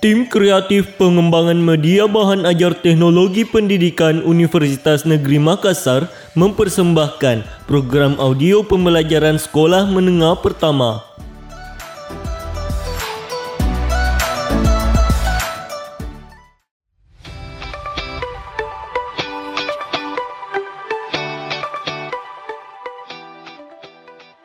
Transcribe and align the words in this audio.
Tim 0.00 0.24
Kreatif 0.24 0.96
Pengembangan 0.96 1.60
Media 1.60 2.08
Bahan 2.08 2.48
Ajar 2.48 2.72
Teknologi 2.72 3.44
Pendidikan 3.44 4.24
Universitas 4.24 5.04
Negeri 5.04 5.36
Makassar 5.36 6.08
mempersembahkan 6.32 7.44
program 7.68 8.16
audio 8.16 8.64
pembelajaran 8.64 9.36
sekolah 9.36 9.92
menengah 9.92 10.40
pertama. 10.40 11.04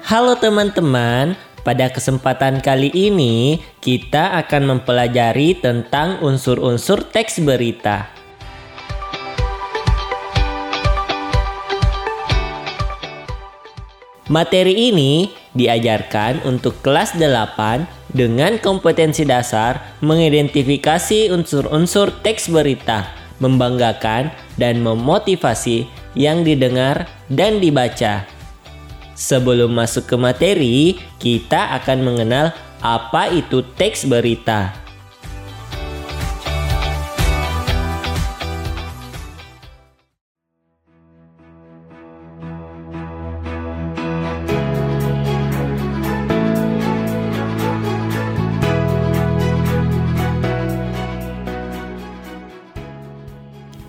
Halo 0.04 0.36
teman-teman, 0.36 1.40
pada 1.66 1.90
kesempatan 1.90 2.62
kali 2.62 2.94
ini 2.94 3.58
kita 3.82 4.38
akan 4.46 4.78
mempelajari 4.78 5.58
tentang 5.58 6.22
unsur-unsur 6.22 7.02
teks 7.10 7.42
berita. 7.42 8.14
Materi 14.30 14.90
ini 14.90 15.30
diajarkan 15.54 16.46
untuk 16.46 16.82
kelas 16.86 17.18
8 17.18 18.14
dengan 18.14 18.58
kompetensi 18.58 19.22
dasar 19.26 19.98
mengidentifikasi 20.02 21.30
unsur-unsur 21.30 22.10
teks 22.26 22.50
berita, 22.50 23.06
membanggakan 23.38 24.34
dan 24.58 24.82
memotivasi 24.82 25.86
yang 26.18 26.42
didengar 26.42 27.06
dan 27.30 27.62
dibaca. 27.62 28.35
Sebelum 29.16 29.72
masuk 29.72 30.12
ke 30.12 30.16
materi, 30.20 31.00
kita 31.18 31.72
akan 31.80 32.04
mengenal 32.04 32.52
apa 32.84 33.32
itu 33.32 33.64
teks 33.80 34.04
berita. 34.04 34.85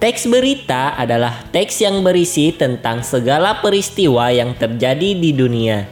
Teks 0.07 0.31
berita 0.31 0.95
adalah 0.95 1.43
teks 1.51 1.83
yang 1.83 2.07
berisi 2.07 2.55
tentang 2.55 3.03
segala 3.03 3.59
peristiwa 3.59 4.31
yang 4.31 4.55
terjadi 4.55 5.19
di 5.19 5.35
dunia 5.35 5.83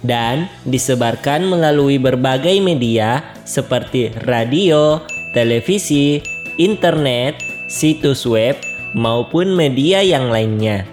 dan 0.00 0.48
disebarkan 0.64 1.44
melalui 1.44 2.00
berbagai 2.00 2.64
media 2.64 3.20
seperti 3.44 4.08
radio, 4.24 5.04
televisi, 5.36 6.16
internet, 6.56 7.44
situs 7.68 8.24
web, 8.24 8.56
maupun 8.96 9.52
media 9.52 10.00
yang 10.00 10.32
lainnya. 10.32 10.88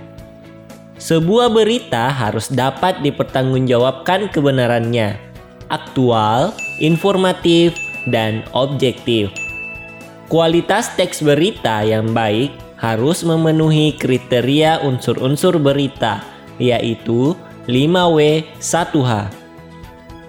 Sebuah 1.00 1.56
berita 1.56 2.12
harus 2.12 2.52
dapat 2.52 3.00
dipertanggungjawabkan 3.00 4.36
kebenarannya, 4.36 5.16
aktual, 5.72 6.52
informatif, 6.84 7.80
dan 8.12 8.44
objektif. 8.52 9.32
Kualitas 10.28 10.92
teks 11.00 11.24
berita 11.24 11.80
yang 11.88 12.12
baik 12.12 12.65
harus 12.76 13.24
memenuhi 13.24 13.96
kriteria 13.96 14.84
unsur-unsur 14.84 15.60
berita, 15.60 16.24
yaitu 16.60 17.36
5W1H. 17.68 19.32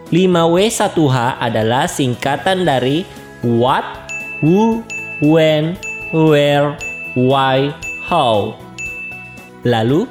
5W1H 0.08 1.16
adalah 1.42 1.84
singkatan 1.90 2.62
dari 2.62 3.02
what, 3.42 3.84
who, 4.38 4.80
when, 5.20 5.74
where, 6.14 6.78
why, 7.18 7.74
how. 8.06 8.54
Lalu, 9.66 10.06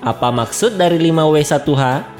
apa 0.00 0.30
maksud 0.30 0.78
dari 0.78 0.96
5W1H? 1.10 2.18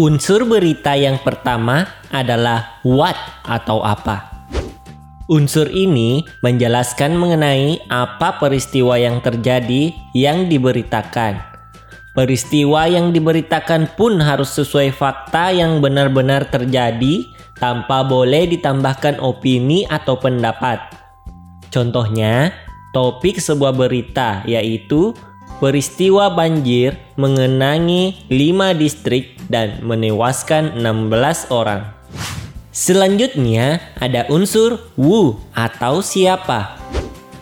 Unsur 0.00 0.48
berita 0.48 0.96
yang 0.96 1.20
pertama 1.20 1.84
adalah 2.08 2.80
what 2.88 3.18
atau 3.44 3.84
apa. 3.84 4.29
Unsur 5.30 5.70
ini 5.70 6.26
menjelaskan 6.42 7.14
mengenai 7.14 7.78
apa 7.86 8.42
peristiwa 8.42 8.98
yang 8.98 9.22
terjadi 9.22 9.94
yang 10.10 10.50
diberitakan. 10.50 11.38
Peristiwa 12.18 12.90
yang 12.90 13.14
diberitakan 13.14 13.94
pun 13.94 14.18
harus 14.18 14.50
sesuai 14.58 14.90
fakta 14.90 15.54
yang 15.54 15.78
benar-benar 15.78 16.50
terjadi 16.50 17.30
tanpa 17.62 18.02
boleh 18.02 18.50
ditambahkan 18.50 19.22
opini 19.22 19.86
atau 19.86 20.18
pendapat. 20.18 20.82
Contohnya, 21.70 22.50
topik 22.90 23.38
sebuah 23.38 23.70
berita 23.70 24.42
yaitu 24.50 25.14
peristiwa 25.62 26.26
banjir 26.34 26.98
mengenangi 27.14 28.26
5 28.26 28.74
distrik 28.74 29.38
dan 29.46 29.78
menewaskan 29.86 30.74
16 30.74 31.54
orang. 31.54 31.99
Selanjutnya 32.70 33.82
ada 33.98 34.30
unsur 34.30 34.78
wu 34.94 35.34
atau 35.58 35.98
siapa. 36.06 36.78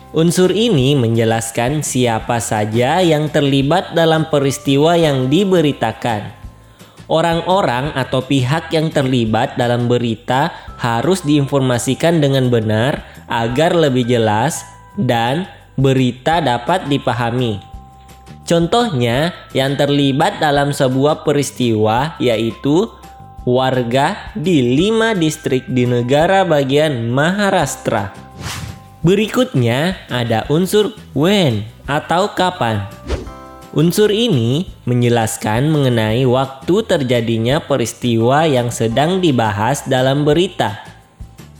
Unsur 0.09 0.49
ini 0.49 0.97
menjelaskan 0.97 1.85
siapa 1.85 2.41
saja 2.41 2.97
yang 3.05 3.29
terlibat 3.29 3.93
dalam 3.93 4.25
peristiwa 4.33 4.97
yang 4.97 5.29
diberitakan. 5.29 6.33
Orang-orang 7.05 7.93
atau 7.93 8.25
pihak 8.25 8.73
yang 8.73 8.89
terlibat 8.89 9.53
dalam 9.53 9.85
berita 9.85 10.49
harus 10.81 11.21
diinformasikan 11.21 12.17
dengan 12.17 12.49
benar 12.49 13.05
agar 13.29 13.77
lebih 13.77 14.09
jelas 14.09 14.65
dan 14.97 15.45
berita 15.77 16.41
dapat 16.41 16.89
dipahami. 16.89 17.61
Contohnya 18.49 19.29
yang 19.53 19.77
terlibat 19.77 20.41
dalam 20.41 20.73
sebuah 20.73 21.21
peristiwa 21.21 22.17
yaitu 22.17 22.89
warga 23.49 24.29
di 24.37 24.77
lima 24.77 25.17
distrik 25.17 25.65
di 25.65 25.89
negara 25.89 26.45
bagian 26.45 27.09
Maharashtra. 27.09 28.13
Berikutnya 29.01 29.95
ada 30.11 30.45
unsur 30.51 30.93
when 31.17 31.65
atau 31.89 32.35
kapan. 32.37 32.85
Unsur 33.69 34.09
ini 34.09 34.65
menjelaskan 34.85 35.69
mengenai 35.69 36.25
waktu 36.25 36.83
terjadinya 36.89 37.61
peristiwa 37.61 38.43
yang 38.49 38.73
sedang 38.73 39.21
dibahas 39.21 39.85
dalam 39.85 40.25
berita. 40.25 40.81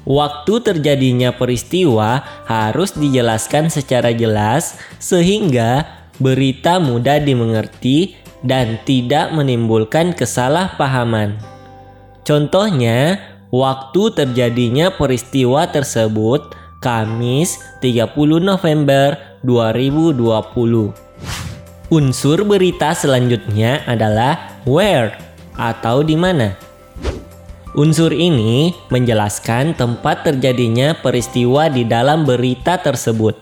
Waktu 0.09 0.65
terjadinya 0.65 1.29
peristiwa 1.37 2.25
harus 2.49 2.97
dijelaskan 2.97 3.69
secara 3.69 4.09
jelas 4.09 4.81
sehingga 4.97 5.85
berita 6.17 6.81
mudah 6.81 7.21
dimengerti 7.21 8.17
dan 8.41 8.81
tidak 8.89 9.29
menimbulkan 9.29 10.17
kesalahpahaman. 10.17 11.58
Contohnya, 12.29 13.17
waktu 13.49 14.13
terjadinya 14.13 14.93
peristiwa 14.93 15.65
tersebut 15.65 16.53
Kamis 16.77 17.57
30 17.81 18.05
November 18.37 19.17
2020. 19.41 20.93
Unsur 21.89 22.37
berita 22.45 22.93
selanjutnya 22.93 23.81
adalah 23.89 24.61
where 24.69 25.17
atau 25.57 26.05
di 26.05 26.13
mana. 26.13 26.53
Unsur 27.73 28.13
ini 28.13 28.77
menjelaskan 28.93 29.73
tempat 29.73 30.21
terjadinya 30.21 30.93
peristiwa 31.01 31.65
di 31.65 31.81
dalam 31.81 32.29
berita 32.29 32.77
tersebut. 32.77 33.41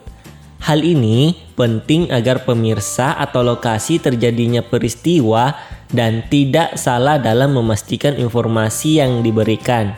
Hal 0.63 0.87
ini 0.87 1.35
penting 1.59 2.07
agar 2.07 2.47
pemirsa 2.47 3.19
atau 3.19 3.43
lokasi 3.43 3.99
terjadinya 3.99 4.63
peristiwa 4.63 5.75
dan 5.91 6.23
tidak 6.27 6.75
salah 6.75 7.15
dalam 7.19 7.55
memastikan 7.55 8.15
informasi 8.19 8.99
yang 8.99 9.23
diberikan. 9.23 9.95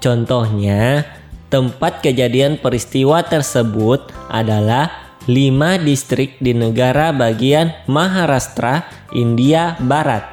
Contohnya, 0.00 1.06
tempat 1.52 2.00
kejadian 2.00 2.58
peristiwa 2.58 3.22
tersebut 3.22 4.10
adalah 4.32 5.10
lima 5.28 5.76
distrik 5.76 6.40
di 6.40 6.56
negara 6.56 7.12
bagian 7.12 7.70
Maharashtra, 7.86 8.88
India 9.12 9.76
Barat. 9.78 10.26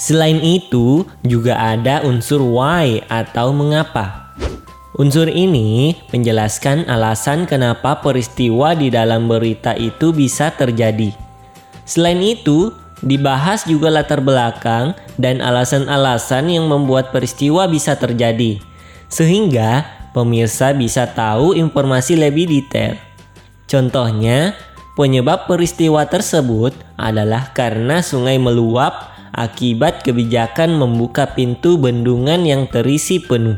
Selain 0.00 0.40
itu, 0.40 1.04
juga 1.20 1.60
ada 1.60 2.00
unsur 2.06 2.40
why 2.40 3.04
atau 3.12 3.52
mengapa. 3.52 4.32
Unsur 4.96 5.28
ini 5.28 5.96
menjelaskan 6.08 6.88
alasan 6.88 7.44
kenapa 7.44 8.00
peristiwa 8.00 8.72
di 8.72 8.88
dalam 8.88 9.28
berita 9.28 9.76
itu 9.76 10.12
bisa 10.12 10.52
terjadi. 10.56 11.12
Selain 11.84 12.20
itu, 12.20 12.72
dibahas 13.00 13.64
juga 13.64 13.88
latar 13.88 14.20
belakang 14.20 14.92
dan 15.16 15.40
alasan-alasan 15.40 16.52
yang 16.52 16.68
membuat 16.68 17.12
peristiwa 17.12 17.68
bisa 17.68 17.96
terjadi, 17.96 18.60
sehingga 19.08 19.84
pemirsa 20.12 20.72
bisa 20.76 21.08
tahu 21.10 21.56
informasi 21.56 22.16
lebih 22.16 22.48
detail. 22.48 22.96
Contohnya, 23.70 24.58
penyebab 24.98 25.46
peristiwa 25.46 26.04
tersebut 26.04 26.74
adalah 26.98 27.54
karena 27.54 28.02
sungai 28.02 28.36
meluap 28.36 29.10
akibat 29.30 30.02
kebijakan 30.02 30.74
membuka 30.74 31.30
pintu 31.32 31.78
bendungan 31.78 32.42
yang 32.42 32.66
terisi 32.66 33.22
penuh. 33.22 33.56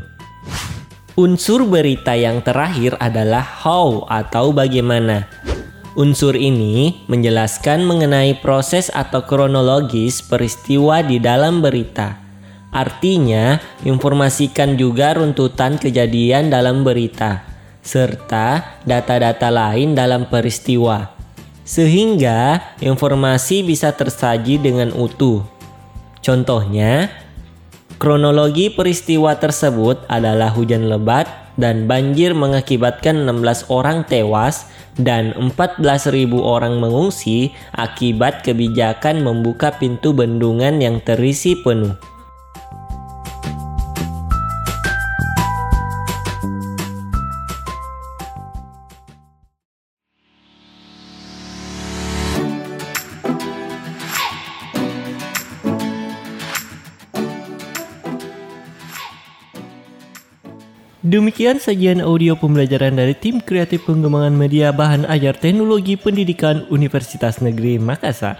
Unsur 1.13 1.69
berita 1.69 2.17
yang 2.17 2.41
terakhir 2.41 2.97
adalah 2.97 3.45
how 3.45 4.05
atau 4.09 4.49
bagaimana. 4.49 5.29
Unsur 5.93 6.33
ini 6.33 7.05
menjelaskan 7.05 7.85
mengenai 7.85 8.41
proses 8.41 8.89
atau 8.89 9.29
kronologis 9.29 10.25
peristiwa 10.25 11.05
di 11.05 11.21
dalam 11.21 11.61
berita. 11.61 12.17
Artinya, 12.73 13.61
informasikan 13.85 14.73
juga 14.73 15.13
runtutan 15.13 15.77
kejadian 15.77 16.49
dalam 16.49 16.81
berita, 16.81 17.45
serta 17.85 18.81
data-data 18.89 19.53
lain 19.53 19.93
dalam 19.93 20.25
peristiwa, 20.25 21.13
sehingga 21.61 22.73
informasi 22.81 23.61
bisa 23.61 23.93
tersaji 23.93 24.57
dengan 24.57 24.89
utuh. 24.97 25.45
Contohnya, 26.25 27.13
kronologi 28.01 28.73
peristiwa 28.73 29.37
tersebut 29.37 30.09
adalah 30.09 30.49
hujan 30.49 30.89
lebat 30.89 31.42
dan 31.57 31.85
banjir 31.85 32.33
mengakibatkan 32.33 33.25
16 33.29 33.69
orang 33.69 34.05
tewas 34.05 34.69
dan 34.97 35.33
14.000 35.37 36.29
orang 36.37 36.77
mengungsi 36.77 37.53
akibat 37.73 38.45
kebijakan 38.45 39.25
membuka 39.25 39.73
pintu 39.73 40.13
bendungan 40.13 40.81
yang 40.81 41.01
terisi 41.01 41.57
penuh. 41.57 42.12
Demikian 61.03 61.59
sajian 61.59 61.99
audio 61.99 62.39
pembelajaran 62.39 62.95
dari 62.95 63.11
tim 63.11 63.43
kreatif 63.43 63.83
pengembangan 63.83 64.31
media 64.39 64.71
bahan 64.71 65.03
ajar 65.11 65.35
teknologi 65.35 65.99
pendidikan 65.99 66.63
Universitas 66.71 67.43
Negeri 67.43 67.75
Makassar. 67.75 68.39